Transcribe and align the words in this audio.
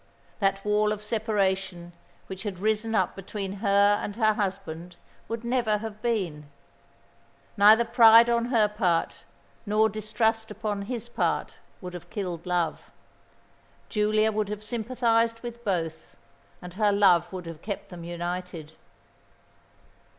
That 0.39 0.65
wall 0.65 0.91
of 0.91 1.03
separation 1.03 1.93
which 2.25 2.41
had 2.41 2.57
risen 2.57 2.95
up 2.95 3.15
between 3.15 3.57
her 3.61 3.99
and 4.01 4.15
her 4.15 4.33
husband 4.33 4.95
would 5.27 5.43
never 5.43 5.77
have 5.77 6.01
been. 6.01 6.49
Neither 7.55 7.85
pride 7.85 8.27
on 8.27 8.45
her 8.45 8.67
part 8.67 9.25
nor 9.63 9.89
distrust 9.89 10.49
upon 10.49 10.81
his 10.89 11.07
part 11.07 11.53
would 11.81 11.93
have 11.93 12.09
killed 12.09 12.47
love. 12.47 12.89
Giulia 13.89 14.31
would 14.31 14.49
have 14.49 14.63
sympathised 14.63 15.41
with 15.41 15.63
both; 15.63 16.15
and 16.63 16.73
her 16.73 16.91
love 16.91 17.31
would 17.31 17.45
have 17.45 17.61
kept 17.61 17.89
them 17.89 18.03
united. 18.03 18.71